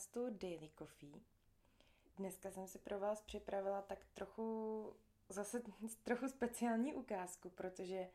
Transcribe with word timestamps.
podcastu 0.00 0.30
Daily 0.30 0.70
Coffee. 0.78 1.20
Dneska 2.16 2.50
jsem 2.50 2.66
si 2.66 2.78
pro 2.78 3.00
vás 3.00 3.22
připravila 3.22 3.82
tak 3.82 3.98
trochu, 4.14 4.92
zase 5.28 5.62
trochu 6.02 6.28
speciální 6.28 6.94
ukázku, 6.94 7.50
protože 7.50 8.08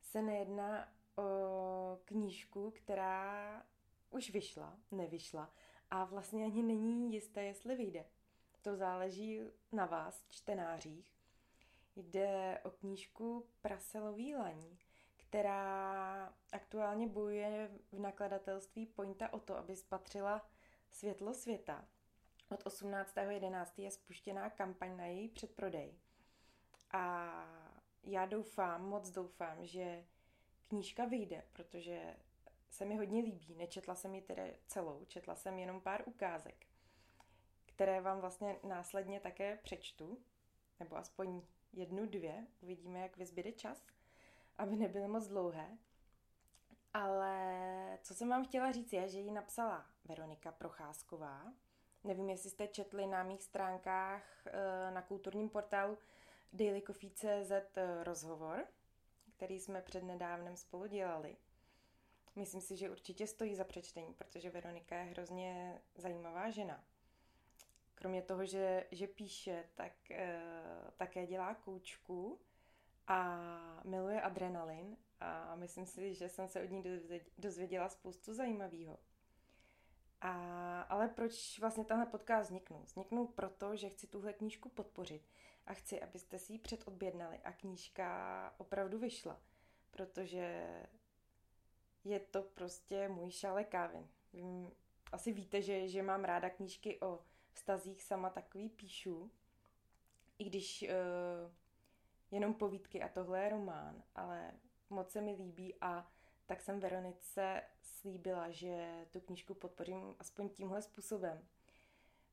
se 0.00 0.22
nejedná 0.22 0.88
o 1.16 1.98
knížku, 2.04 2.70
která 2.70 3.62
už 4.10 4.30
vyšla, 4.30 4.76
nevyšla 4.90 5.50
a 5.90 6.04
vlastně 6.04 6.44
ani 6.44 6.62
není 6.62 7.12
jisté, 7.12 7.44
jestli 7.44 7.76
vyjde. 7.76 8.04
To 8.62 8.76
záleží 8.76 9.40
na 9.72 9.86
vás, 9.86 10.24
čtenářích. 10.30 11.14
Jde 11.96 12.60
o 12.64 12.70
knížku 12.70 13.46
Praselový 13.60 14.34
laní 14.34 14.78
která 15.16 16.34
aktuálně 16.52 17.06
bojuje 17.06 17.70
v 17.92 17.98
nakladatelství 17.98 18.86
Pointa 18.86 19.32
o 19.32 19.40
to, 19.40 19.56
aby 19.56 19.76
spatřila 19.76 20.46
světlo 20.92 21.34
světa. 21.34 21.88
Od 22.50 22.64
18.11. 22.64 23.82
je 23.82 23.90
spuštěná 23.90 24.50
kampaň 24.50 24.96
na 24.96 25.06
její 25.06 25.28
předprodej. 25.28 25.94
A 26.90 27.32
já 28.04 28.26
doufám, 28.26 28.88
moc 28.88 29.10
doufám, 29.10 29.66
že 29.66 30.04
knížka 30.68 31.04
vyjde, 31.04 31.42
protože 31.52 32.16
se 32.70 32.84
mi 32.84 32.96
hodně 32.96 33.22
líbí. 33.22 33.54
Nečetla 33.54 33.94
jsem 33.94 34.14
ji 34.14 34.22
tedy 34.22 34.56
celou, 34.66 35.04
četla 35.04 35.34
jsem 35.34 35.58
jenom 35.58 35.80
pár 35.80 36.02
ukázek, 36.06 36.66
které 37.66 38.00
vám 38.00 38.20
vlastně 38.20 38.56
následně 38.62 39.20
také 39.20 39.56
přečtu, 39.56 40.22
nebo 40.80 40.96
aspoň 40.96 41.42
jednu, 41.72 42.06
dvě. 42.06 42.46
Uvidíme, 42.60 43.00
jak 43.00 43.16
vyzbyde 43.16 43.52
čas– 43.52 43.86
aby 44.58 44.76
nebyly 44.76 45.08
moc 45.08 45.26
dlouhé. 45.26 45.78
Ale 46.94 47.98
co 48.02 48.14
jsem 48.14 48.28
vám 48.28 48.44
chtěla 48.44 48.72
říct 48.72 48.92
je, 48.92 49.08
že 49.08 49.18
ji 49.18 49.30
napsala 49.30 49.86
Veronika 50.04 50.52
Procházková. 50.52 51.52
Nevím, 52.04 52.30
jestli 52.30 52.50
jste 52.50 52.68
četli 52.68 53.06
na 53.06 53.22
mých 53.22 53.42
stránkách 53.42 54.46
eh, 54.46 54.90
na 54.90 55.02
kulturním 55.02 55.48
portálu 55.48 55.98
dailycoffee.cz 56.52 57.52
eh, 57.76 58.04
rozhovor, 58.04 58.66
který 59.36 59.60
jsme 59.60 59.82
před 59.82 60.02
nedávnem 60.04 60.56
spolu 60.56 60.86
dělali. 60.86 61.36
Myslím 62.36 62.60
si, 62.60 62.76
že 62.76 62.90
určitě 62.90 63.26
stojí 63.26 63.54
za 63.54 63.64
přečtení, 63.64 64.14
protože 64.14 64.50
Veronika 64.50 64.96
je 64.96 65.04
hrozně 65.04 65.80
zajímavá 65.94 66.50
žena. 66.50 66.84
Kromě 67.94 68.22
toho, 68.22 68.46
že, 68.46 68.86
že 68.90 69.06
píše, 69.06 69.64
tak 69.74 70.10
e, 70.10 70.42
také 70.96 71.26
dělá 71.26 71.54
koučku 71.54 72.40
a 73.06 73.38
miluje 73.84 74.22
adrenalin 74.22 74.96
a 75.22 75.54
myslím 75.54 75.86
si, 75.86 76.14
že 76.14 76.28
jsem 76.28 76.48
se 76.48 76.62
od 76.62 76.70
ní 76.70 76.82
dozvěděla 77.38 77.88
spoustu 77.88 78.34
zajímavého. 78.34 78.98
A, 80.20 80.82
ale 80.82 81.08
proč 81.08 81.58
vlastně 81.58 81.84
tenhle 81.84 82.06
podcast 82.06 82.50
vzniknul? 82.50 82.82
Vzniknul 82.82 83.26
proto, 83.26 83.76
že 83.76 83.88
chci 83.88 84.06
tuhle 84.06 84.32
knížku 84.32 84.68
podpořit 84.68 85.22
a 85.66 85.74
chci, 85.74 86.02
abyste 86.02 86.38
si 86.38 86.52
ji 86.52 86.58
předodbědnali 86.58 87.38
a 87.38 87.52
knížka 87.52 88.54
opravdu 88.58 88.98
vyšla, 88.98 89.40
protože 89.90 90.66
je 92.04 92.20
to 92.20 92.42
prostě 92.42 93.08
můj 93.08 93.30
šále 93.30 93.64
kávy. 93.64 94.06
Vím, 94.32 94.72
asi 95.12 95.32
víte, 95.32 95.62
že, 95.62 95.88
že 95.88 96.02
mám 96.02 96.24
ráda 96.24 96.50
knížky 96.50 97.00
o 97.00 97.24
vztazích, 97.52 98.02
sama 98.02 98.30
takový 98.30 98.68
píšu, 98.68 99.30
i 100.38 100.44
když 100.44 100.82
uh, 100.82 101.52
jenom 102.30 102.54
povídky 102.54 103.02
a 103.02 103.08
tohle 103.08 103.42
je 103.42 103.48
román, 103.48 104.02
ale 104.14 104.52
moc 104.92 105.10
se 105.10 105.20
mi 105.20 105.32
líbí 105.32 105.74
a 105.80 106.06
tak 106.46 106.60
jsem 106.60 106.80
Veronice 106.80 107.62
slíbila, 107.82 108.50
že 108.50 109.06
tu 109.10 109.20
knížku 109.20 109.54
podpořím 109.54 110.16
aspoň 110.18 110.48
tímhle 110.48 110.82
způsobem. 110.82 111.46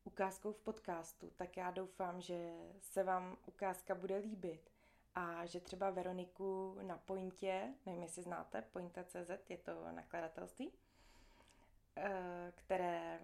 Ukázkou 0.04 0.52
v 0.52 0.60
podcastu, 0.60 1.32
tak 1.36 1.58
já 1.58 1.72
doufám, 1.72 2.22
že 2.22 2.52
se 2.80 3.04
vám 3.04 3.38
ukázka 3.46 3.96
bude 3.96 4.18
líbit 4.18 4.70
a 5.16 5.46
že 5.46 5.60
třeba 5.60 5.90
Veroniku 5.90 6.78
na 6.82 6.98
Pointě, 6.98 7.74
nevím, 7.86 8.04
jestli 8.04 8.24
znáte, 8.24 8.62
Pointa.cz, 8.62 9.50
je 9.50 9.58
to 9.58 9.92
nakladatelství, 9.92 10.74
eh, 11.98 12.54
které 12.56 13.20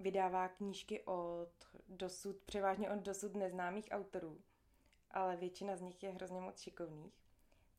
vydává 0.00 0.48
knížky 0.48 1.02
od 1.02 1.52
dosud, 1.88 2.36
převážně 2.36 2.90
od 2.90 2.98
dosud 2.98 3.34
neznámých 3.34 3.88
autorů 3.90 4.42
ale 5.12 5.36
většina 5.36 5.76
z 5.76 5.80
nich 5.80 6.02
je 6.02 6.10
hrozně 6.10 6.40
moc 6.40 6.60
šikovných. 6.60 7.21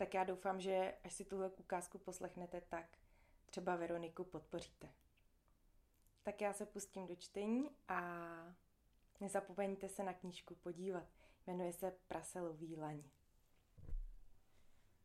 Tak 0.04 0.14
já 0.14 0.24
doufám, 0.24 0.62
že 0.62 0.94
až 1.04 1.14
si 1.14 1.26
tuhle 1.26 1.50
ukázku 1.50 1.98
poslechnete, 1.98 2.62
tak 2.62 2.98
třeba 3.46 3.76
Veroniku 3.76 4.24
podpoříte. 4.24 4.90
Tak 6.24 6.42
já 6.42 6.54
se 6.54 6.66
pustím 6.66 7.08
do 7.08 7.16
čtení 7.16 7.70
a 7.88 8.00
nezapomeňte 9.20 9.90
se 9.90 10.04
na 10.04 10.14
knížku 10.14 10.56
podívat. 10.56 11.08
Jmenuje 11.48 11.74
se 11.74 11.92
Praselový 12.08 12.78
laň. 12.78 13.04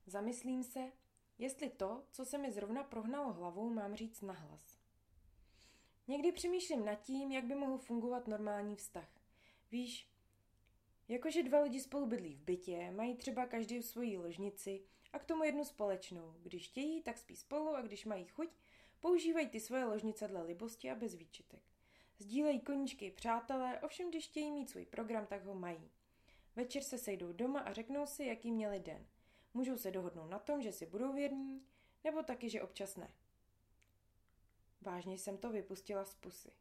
Zamyslím 0.07 0.63
se, 0.65 0.93
jestli 1.39 1.71
to, 1.71 2.05
co 2.11 2.25
se 2.25 2.39
mi 2.39 2.53
zrovna 2.53 2.85
prohnalo 2.85 3.33
hlavou, 3.33 3.71
mám 3.71 3.97
říct 3.97 4.21
nahlas. 4.21 4.79
Někdy 6.07 6.33
přemýšlím 6.33 6.85
nad 6.85 6.95
tím, 6.95 7.33
jak 7.33 7.45
by 7.45 7.55
mohl 7.55 7.79
fungovat 7.79 8.27
normální 8.27 8.77
vztah. 8.77 9.09
Víš, 9.71 10.11
Jakože 11.09 11.43
dva 11.43 11.61
lidi 11.61 11.81
spolu 11.81 12.07
bydlí 12.07 12.35
v 12.35 12.43
bytě, 12.43 12.91
mají 12.91 13.17
třeba 13.17 13.47
každý 13.47 13.83
svoji 13.83 14.19
ložnici 14.19 14.83
a 15.13 15.19
k 15.19 15.25
tomu 15.25 15.45
jednu 15.45 15.65
společnou. 15.65 16.35
Když 16.43 16.69
chtějí, 16.69 17.03
tak 17.03 17.19
spí 17.19 17.37
spolu 17.37 17.77
a 17.77 17.83
když 17.83 18.05
mají 18.05 18.25
chuť, 18.25 18.49
používají 19.01 19.49
ty 19.49 19.61
svoje 19.61 19.85
ložnice 19.85 20.29
dle 20.29 20.43
libosti 20.43 20.91
a 20.91 20.95
bez 20.95 21.15
výčitek. 21.15 21.63
Sdílejí 22.19 22.61
koníčky 22.61 23.11
přátelé, 23.11 23.81
ovšem 23.81 24.11
když 24.11 24.25
chtějí 24.25 24.51
mít 24.51 24.71
svůj 24.71 24.87
program, 24.87 25.27
tak 25.27 25.45
ho 25.45 25.55
mají. 25.55 25.91
Večer 26.57 26.83
se 26.83 26.99
sejdou 26.99 27.33
doma 27.33 27.61
a 27.61 27.73
řeknou 27.73 28.07
si, 28.07 28.25
jaký 28.25 28.53
měli 28.53 28.81
den. 28.81 29.07
Můžou 29.55 29.77
se 29.77 29.91
dohodnout 29.91 30.31
na 30.31 30.39
tom, 30.39 30.63
že 30.63 30.73
si 30.73 30.87
budou 30.87 31.13
věrní, 31.13 31.67
nebo 32.05 32.23
taky, 32.23 32.51
že 32.51 32.63
občas 32.63 32.97
ne. 32.97 33.15
Vážně 34.81 35.19
jsem 35.19 35.39
to 35.39 35.51
vypustila 35.51 36.05
z 36.05 36.15
pusy. 36.15 36.53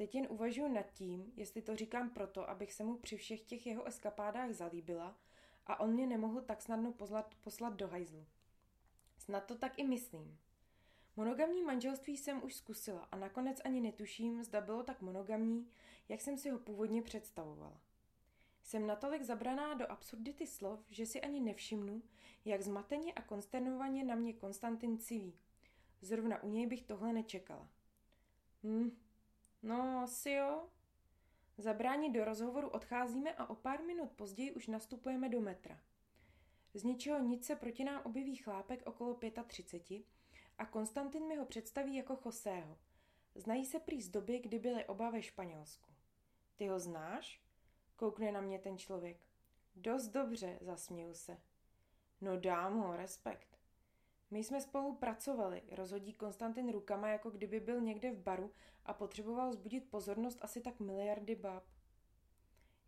Teď 0.00 0.14
jen 0.14 0.26
uvažuji 0.30 0.68
nad 0.68 0.92
tím, 0.92 1.32
jestli 1.36 1.62
to 1.62 1.76
říkám 1.76 2.10
proto, 2.10 2.50
abych 2.50 2.72
se 2.72 2.84
mu 2.84 2.96
při 2.96 3.16
všech 3.16 3.42
těch 3.42 3.66
jeho 3.66 3.84
eskapádách 3.84 4.52
zalíbila 4.52 5.16
a 5.66 5.80
on 5.80 5.92
mě 5.92 6.06
nemohl 6.06 6.40
tak 6.40 6.62
snadno 6.62 6.92
poslat, 6.92 7.34
poslat 7.40 7.74
do 7.74 7.88
hajzlu. 7.88 8.26
Snad 9.18 9.44
to 9.44 9.54
tak 9.54 9.78
i 9.78 9.84
myslím. 9.84 10.38
Monogamní 11.16 11.62
manželství 11.62 12.16
jsem 12.16 12.44
už 12.44 12.54
zkusila 12.54 13.08
a 13.12 13.16
nakonec 13.16 13.60
ani 13.64 13.80
netuším, 13.80 14.44
zda 14.44 14.60
bylo 14.60 14.82
tak 14.82 15.00
monogamní, 15.00 15.70
jak 16.08 16.20
jsem 16.20 16.38
si 16.38 16.50
ho 16.50 16.58
původně 16.58 17.02
představovala. 17.02 17.80
Jsem 18.62 18.86
natolik 18.86 19.22
zabraná 19.22 19.74
do 19.74 19.90
absurdity 19.90 20.46
slov, 20.46 20.80
že 20.90 21.06
si 21.06 21.20
ani 21.20 21.40
nevšimnu, 21.40 22.02
jak 22.44 22.62
zmateně 22.62 23.12
a 23.12 23.22
konsternovaně 23.22 24.04
na 24.04 24.14
mě 24.14 24.32
Konstantin 24.32 24.98
civí. 24.98 25.38
Zrovna 26.00 26.42
u 26.42 26.48
něj 26.48 26.66
bych 26.66 26.82
tohle 26.82 27.12
nečekala. 27.12 27.68
Hm, 28.64 28.96
No, 29.62 30.00
asi 30.02 30.30
jo. 30.30 30.68
Zabránit 31.58 32.12
do 32.12 32.24
rozhovoru 32.24 32.68
odcházíme 32.68 33.34
a 33.34 33.50
o 33.50 33.54
pár 33.54 33.82
minut 33.82 34.12
později 34.12 34.52
už 34.52 34.66
nastupujeme 34.66 35.28
do 35.28 35.40
metra. 35.40 35.80
Z 36.74 36.84
ničeho 36.84 37.18
nic 37.18 37.46
se 37.46 37.56
proti 37.56 37.84
nám 37.84 38.02
objeví 38.04 38.36
chlápek 38.36 38.82
okolo 38.86 39.18
35 39.46 40.02
a 40.58 40.66
Konstantin 40.66 41.26
mi 41.26 41.36
ho 41.36 41.44
představí 41.44 41.96
jako 41.96 42.16
Chosého. 42.16 42.78
Znají 43.34 43.66
se 43.66 43.80
prý 43.80 44.02
z 44.02 44.08
doby, 44.08 44.38
kdy 44.38 44.58
byly 44.58 44.84
oba 44.84 45.10
ve 45.10 45.22
Španělsku. 45.22 45.90
Ty 46.56 46.68
ho 46.68 46.80
znáš? 46.80 47.42
Koukne 47.96 48.32
na 48.32 48.40
mě 48.40 48.58
ten 48.58 48.78
člověk. 48.78 49.16
Dost 49.76 50.08
dobře, 50.08 50.58
zasměju 50.60 51.14
se. 51.14 51.40
No 52.20 52.40
dám 52.40 52.78
ho, 52.78 52.96
respekt. 52.96 53.59
My 54.30 54.44
jsme 54.44 54.60
spolu 54.60 54.94
pracovali, 54.94 55.62
rozhodí 55.70 56.12
Konstantin 56.12 56.72
rukama, 56.72 57.08
jako 57.08 57.30
kdyby 57.30 57.60
byl 57.60 57.80
někde 57.80 58.12
v 58.12 58.22
baru 58.22 58.52
a 58.84 58.94
potřeboval 58.94 59.52
zbudit 59.52 59.90
pozornost 59.90 60.38
asi 60.42 60.60
tak 60.60 60.80
miliardy 60.80 61.34
bab. 61.34 61.64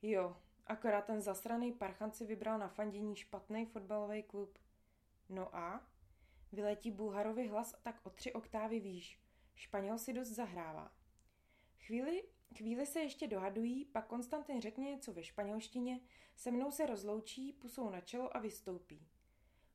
Jo, 0.03 0.37
akorát 0.67 1.05
ten 1.05 1.21
zasraný 1.21 1.73
parchan 1.73 2.13
si 2.13 2.27
vybral 2.27 2.59
na 2.59 2.69
fandění 2.69 3.17
špatný 3.17 3.67
fotbalový 3.67 4.23
klub. 4.23 4.59
No 5.29 5.57
a? 5.57 5.89
Vyletí 6.53 6.91
Bulharovi 6.91 7.49
hlas 7.49 7.75
tak 7.83 8.01
o 8.03 8.11
tři 8.11 8.33
oktávy 8.33 8.81
výš. 8.81 9.21
Španěl 9.55 9.99
si 9.99 10.13
dost 10.13 10.29
zahrává. 10.29 10.93
Chvíli, 11.79 12.25
chvíli 12.57 12.87
se 12.87 13.01
ještě 13.01 13.27
dohadují, 13.27 13.85
pak 13.85 14.07
Konstantin 14.07 14.61
řekne 14.61 14.85
něco 14.85 15.13
ve 15.13 15.23
španělštině, 15.23 16.01
se 16.37 16.51
mnou 16.51 16.71
se 16.71 16.87
rozloučí, 16.87 17.53
pusou 17.53 17.91
na 17.91 18.01
čelo 18.01 18.37
a 18.37 18.41
vystoupí. 18.41 19.09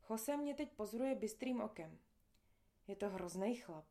Jose 0.09 0.37
mě 0.37 0.53
teď 0.53 0.71
pozoruje 0.71 1.15
bystrým 1.15 1.61
okem. 1.61 1.99
Je 2.87 2.95
to 2.95 3.09
hrozný 3.09 3.55
chlap. 3.55 3.85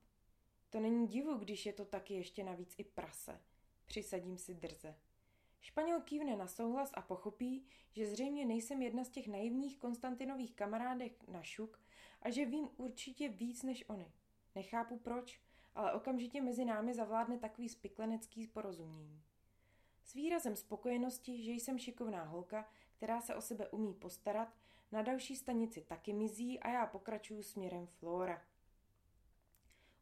To 0.71 0.81
není 0.81 1.07
divu, 1.07 1.35
když 1.35 1.67
je 1.67 1.73
to 1.73 1.85
taky 1.85 2.15
ještě 2.15 2.45
navíc 2.45 2.75
i 2.79 2.85
prase. 2.85 3.41
Přisadím 3.87 4.39
si 4.39 4.55
drze. 4.55 4.95
Španěl 5.61 6.01
kývne 6.01 6.37
na 6.37 6.47
souhlas 6.47 6.91
a 6.95 7.03
pochopí, 7.03 7.67
že 7.93 8.07
zřejmě 8.07 8.45
nejsem 8.45 8.83
jedna 8.83 9.05
z 9.05 9.09
těch 9.09 9.29
naivních 9.29 9.79
Konstantinových 9.79 10.55
kamarádek 10.55 11.29
na 11.29 11.43
šuk 11.43 11.81
a 12.23 12.31
že 12.31 12.47
vím 12.47 12.69
určitě 12.77 13.29
víc 13.29 13.63
než 13.63 13.85
oni. 13.89 14.13
Nechápu 14.55 14.99
proč, 14.99 15.41
ale 15.75 15.93
okamžitě 15.93 16.41
mezi 16.41 16.65
námi 16.65 16.95
zavládne 16.95 17.39
takový 17.39 17.69
spiklenecký 17.69 18.47
porozumění. 18.47 19.23
S 20.05 20.15
výrazem 20.15 20.57
spokojenosti, 20.57 21.43
že 21.43 21.53
jsem 21.53 21.79
šikovná 21.79 22.25
holka, 22.25 22.69
která 22.97 23.21
se 23.21 23.35
o 23.35 23.41
sebe 23.41 23.69
umí 23.69 23.95
postarat, 23.95 24.55
na 24.93 25.03
další 25.03 25.37
stanici 25.37 25.81
taky 25.81 26.13
mizí 26.13 26.61
a 26.61 26.69
já 26.71 26.87
pokračuju 26.87 27.43
směrem 27.43 27.87
Flora. 27.87 28.43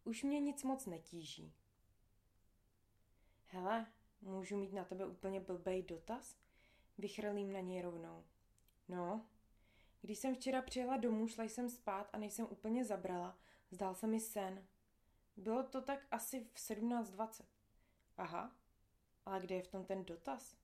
Už 0.04 0.22
mě 0.22 0.40
nic 0.40 0.62
moc 0.62 0.86
netíží. 0.86 1.54
Hele, 3.46 3.86
můžu 4.20 4.56
mít 4.56 4.72
na 4.72 4.84
tebe 4.84 5.06
úplně 5.06 5.40
blbej 5.40 5.82
dotaz? 5.82 6.36
Vychrlím 6.98 7.52
na 7.52 7.60
něj 7.60 7.82
rovnou. 7.82 8.24
No, 8.88 9.26
když 10.00 10.18
jsem 10.18 10.34
včera 10.34 10.62
přijela 10.62 10.96
domů, 10.96 11.28
šla 11.28 11.44
jsem 11.44 11.70
spát 11.70 12.10
a 12.12 12.18
než 12.18 12.32
jsem 12.32 12.46
úplně 12.50 12.84
zabrala, 12.84 13.38
zdál 13.70 13.94
se 13.94 14.06
mi 14.06 14.20
sen. 14.20 14.66
Bylo 15.36 15.62
to 15.62 15.82
tak 15.82 16.06
asi 16.10 16.40
v 16.40 16.54
17.20. 16.54 17.44
Aha, 18.16 18.56
ale 19.26 19.40
kde 19.40 19.54
je 19.54 19.62
v 19.62 19.68
tom 19.68 19.84
ten 19.84 20.04
dotaz? 20.04 20.63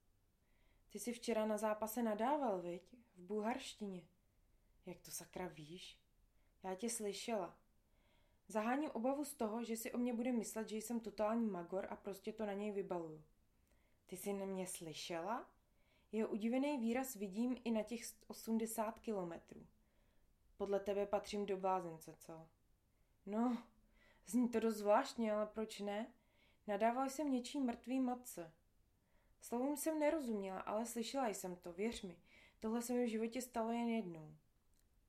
Ty 0.91 0.99
jsi 0.99 1.13
včera 1.13 1.45
na 1.45 1.57
zápase 1.57 2.03
nadával, 2.03 2.61
viď? 2.61 2.95
V 3.15 3.19
bulharštině. 3.19 4.03
Jak 4.85 4.99
to 5.01 5.11
sakra 5.11 5.47
víš? 5.47 5.99
Já 6.63 6.75
tě 6.75 6.89
slyšela. 6.89 7.57
Zaháním 8.47 8.91
obavu 8.91 9.25
z 9.25 9.33
toho, 9.33 9.63
že 9.63 9.77
si 9.77 9.91
o 9.91 9.97
mě 9.97 10.13
bude 10.13 10.31
myslet, 10.31 10.69
že 10.69 10.77
jsem 10.77 10.99
totální 10.99 11.47
magor 11.47 11.87
a 11.89 11.95
prostě 11.95 12.33
to 12.33 12.45
na 12.45 12.53
něj 12.53 12.71
vybaluju. 12.71 13.23
Ty 14.07 14.17
jsi 14.17 14.33
na 14.33 14.45
mě 14.45 14.67
slyšela? 14.67 15.49
Jeho 16.11 16.29
udivený 16.29 16.77
výraz 16.77 17.15
vidím 17.15 17.57
i 17.63 17.71
na 17.71 17.83
těch 17.83 18.01
80 18.27 18.99
kilometrů. 18.99 19.67
Podle 20.57 20.79
tebe 20.79 21.05
patřím 21.05 21.45
do 21.45 21.57
blázence, 21.57 22.15
co? 22.17 22.47
No, 23.25 23.63
zní 24.25 24.49
to 24.49 24.59
dost 24.59 24.75
zvláštně, 24.75 25.33
ale 25.33 25.45
proč 25.45 25.79
ne? 25.79 26.13
Nadával 26.67 27.09
jsem 27.09 27.31
něčí 27.31 27.59
mrtvý 27.59 27.99
matce. 27.99 28.53
Slovům 29.41 29.77
jsem 29.77 29.99
nerozuměla, 29.99 30.59
ale 30.59 30.85
slyšela 30.85 31.27
jsem 31.27 31.55
to, 31.55 31.73
věř 31.73 32.01
mi. 32.01 32.17
Tohle 32.59 32.81
se 32.81 32.93
mi 32.93 33.05
v 33.05 33.09
životě 33.09 33.41
stalo 33.41 33.71
jen 33.71 33.89
jednou. 33.89 34.35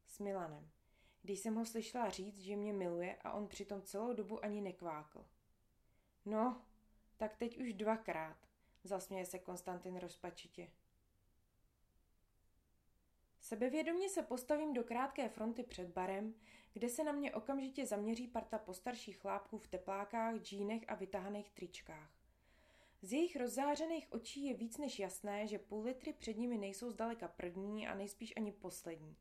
S 0.07 0.19
Milanem. 0.19 0.71
Když 1.23 1.41
jsem 1.41 1.55
ho 1.55 1.67
slyšela 1.67 2.11
říct, 2.11 2.39
že 2.39 2.57
mě 2.57 2.73
miluje 2.73 3.17
a 3.25 3.33
on 3.33 3.49
přitom 3.49 3.83
celou 3.83 4.13
dobu 4.13 4.45
ani 4.45 4.61
nekvákl. 4.61 5.27
No, 6.25 6.65
tak 7.17 7.37
teď 7.37 7.59
už 7.59 7.75
dvakrát, 7.75 8.37
zasměje 8.85 9.27
se 9.27 9.39
Konstantin 9.39 9.97
rozpačitě. 9.97 10.71
Sebevědomně 13.41 14.09
se 14.09 14.23
postavím 14.23 14.75
do 14.75 14.85
krátké 14.85 15.29
fronty 15.29 15.63
před 15.63 15.89
barem, 15.89 16.35
kde 16.73 16.89
se 16.89 17.05
na 17.05 17.13
mě 17.13 17.35
okamžitě 17.35 17.87
zaměří 17.87 18.29
parta 18.29 18.59
postarších 18.59 19.19
chlápků 19.19 19.59
v 19.59 19.69
teplákách, 19.69 20.37
džínech 20.37 20.83
a 20.89 20.95
vytahaných 20.95 21.51
tričkách. 21.51 22.22
Z 23.05 23.13
jejich 23.13 23.37
rozzářených 23.37 24.13
očí 24.13 24.45
je 24.45 24.55
víc 24.55 24.79
než 24.79 24.99
jasné, 24.99 25.47
že 25.47 25.59
půl 25.59 25.83
litry 25.83 26.13
před 26.13 26.39
nimi 26.39 26.59
nejsou 26.59 26.91
zdaleka 26.91 27.29
první 27.29 27.89
a 27.89 27.95
nejspíš 27.95 28.33
ani 28.37 28.53
poslední. 28.53 29.17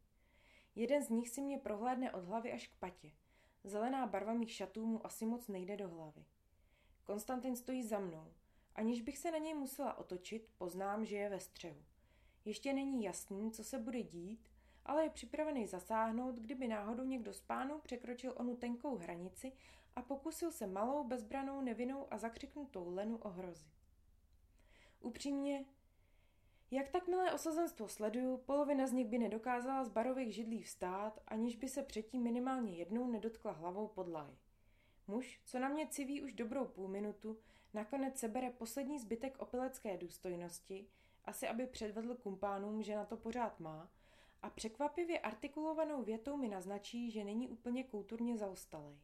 Jeden 0.76 1.04
z 1.04 1.10
nich 1.10 1.30
si 1.30 1.42
mě 1.42 1.58
prohlédne 1.58 2.12
od 2.12 2.24
hlavy 2.24 2.52
až 2.52 2.68
k 2.68 2.76
patě. 2.76 3.12
Zelená 3.64 4.08
barva 4.08 4.34
mých 4.34 4.52
šatů 4.52 4.86
mu 4.86 5.06
asi 5.06 5.26
moc 5.26 5.48
nejde 5.48 5.78
do 5.78 5.90
hlavy. 5.90 6.26
Konstantin 7.04 7.56
stojí 7.56 7.84
za 7.84 8.00
mnou. 8.00 8.34
Aniž 8.76 9.02
bych 9.02 9.18
se 9.18 9.32
na 9.32 9.38
něj 9.38 9.54
musela 9.54 9.98
otočit, 9.98 10.50
poznám, 10.58 11.06
že 11.06 11.16
je 11.16 11.30
ve 11.30 11.40
střehu. 11.40 11.84
Ještě 12.46 12.74
není 12.74 13.04
jasný, 13.04 13.52
co 13.52 13.64
se 13.64 13.80
bude 13.80 14.04
dít, 14.04 14.50
ale 14.86 15.04
je 15.04 15.10
připravený 15.10 15.68
zasáhnout, 15.68 16.36
kdyby 16.36 16.68
náhodou 16.68 17.04
někdo 17.04 17.34
z 17.34 17.42
pánů 17.42 17.80
překročil 17.80 18.34
onu 18.38 18.56
tenkou 18.56 18.98
hranici 18.98 19.52
a 19.96 20.02
pokusil 20.02 20.52
se 20.52 20.68
malou, 20.68 21.04
bezbranou, 21.04 21.62
nevinnou 21.62 22.08
a 22.12 22.18
zakřiknutou 22.18 22.90
Lenu 22.90 23.18
ohrozit. 23.18 23.72
Upřímně, 25.02 25.66
jak 26.72 26.90
tak 26.90 27.08
milé 27.08 27.34
osazenstvo 27.34 27.88
sleduju, 27.88 28.38
polovina 28.38 28.88
z 28.88 28.92
nich 28.92 29.08
by 29.08 29.18
nedokázala 29.18 29.84
z 29.84 29.90
barových 29.90 30.36
židlí 30.36 30.64
vstát, 30.64 31.20
aniž 31.28 31.56
by 31.56 31.70
se 31.70 31.84
předtím 31.84 32.24
minimálně 32.24 32.76
jednou 32.76 33.12
nedotkla 33.12 33.52
hlavou 33.52 33.88
podlahy. 33.88 34.38
Muž, 35.08 35.42
co 35.46 35.60
na 35.60 35.70
mě 35.70 35.88
civí 35.88 36.22
už 36.22 36.34
dobrou 36.34 36.66
půl 36.66 36.88
minutu, 36.88 37.38
nakonec 37.74 38.20
sebere 38.20 38.50
poslední 38.50 39.00
zbytek 39.00 39.40
opilecké 39.40 39.98
důstojnosti, 39.98 40.88
asi 41.26 41.48
aby 41.48 41.68
předvedl 41.68 42.16
kumpánům, 42.16 42.84
že 42.84 42.96
na 42.96 43.06
to 43.06 43.18
pořád 43.18 43.60
má, 43.60 43.90
a 44.42 44.50
překvapivě 44.50 45.20
artikulovanou 45.20 46.04
větou 46.04 46.38
mi 46.38 46.48
naznačí, 46.48 47.12
že 47.12 47.24
není 47.24 47.48
úplně 47.48 47.84
kulturně 47.84 48.38
zaostalej. 48.38 49.00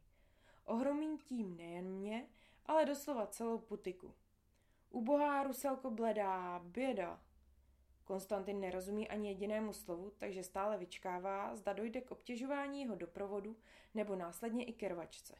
Ohromím 0.67 1.17
tím 1.17 1.57
nejen 1.57 1.85
mě, 1.85 2.27
ale 2.65 2.85
doslova 2.85 3.27
celou 3.27 3.57
putiku. 3.57 4.13
Ubohá 4.89 5.43
Ruselko 5.43 5.91
bledá, 5.91 6.59
běda. 6.59 7.21
Konstantin 8.03 8.59
nerozumí 8.59 9.07
ani 9.07 9.29
jedinému 9.29 9.73
slovu, 9.73 10.11
takže 10.17 10.43
stále 10.43 10.77
vyčkává, 10.77 11.55
zda 11.55 11.73
dojde 11.73 12.01
k 12.01 12.11
obtěžování 12.11 12.81
jeho 12.81 12.95
doprovodu 12.95 13.57
nebo 13.93 14.15
následně 14.15 14.65
i 14.65 14.73
ke 14.73 14.87
rvačce. 14.87 15.35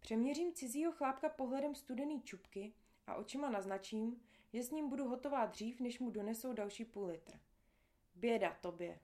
Přeměřím 0.00 0.52
cizího 0.52 0.92
chlápka 0.92 1.28
pohledem 1.28 1.74
studený 1.74 2.22
čupky 2.22 2.72
a 3.06 3.14
očima 3.14 3.50
naznačím, 3.50 4.20
že 4.52 4.62
s 4.62 4.70
ním 4.70 4.88
budu 4.88 5.08
hotová 5.08 5.46
dřív, 5.46 5.80
než 5.80 6.00
mu 6.00 6.10
donesou 6.10 6.52
další 6.52 6.84
půl 6.84 7.06
litr. 7.06 7.38
Běda 8.14 8.56
tobě. 8.60 9.00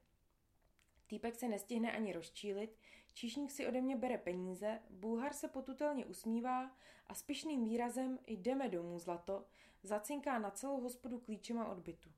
Týpek 1.06 1.34
se 1.34 1.48
nestihne 1.48 1.92
ani 1.92 2.12
rozčílit, 2.12 2.76
číšník 3.14 3.50
si 3.50 3.66
ode 3.66 3.80
mě 3.80 3.96
bere 3.96 4.18
peníze, 4.18 4.80
Bulhar 4.90 5.32
se 5.32 5.48
potutelně 5.48 6.06
usmívá 6.06 6.70
a 7.06 7.14
s 7.14 7.22
pišným 7.22 7.64
výrazem 7.64 8.18
jdeme 8.26 8.68
domů 8.68 8.98
zlato, 8.98 9.44
zacinká 9.82 10.38
na 10.38 10.50
celou 10.50 10.80
hospodu 10.80 11.18
klíčema 11.18 11.68
odbytu. 11.68 12.10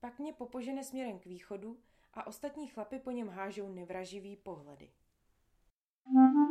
Pak 0.00 0.18
mě 0.18 0.32
popožene 0.32 0.84
směrem 0.84 1.18
k 1.18 1.26
východu 1.26 1.78
a 2.14 2.26
ostatní 2.26 2.66
chlapy 2.66 2.98
po 2.98 3.10
něm 3.10 3.28
hážou 3.28 3.68
nevraživý 3.68 4.36
pohledy. 4.36 4.90
Mm-hmm. 6.14 6.45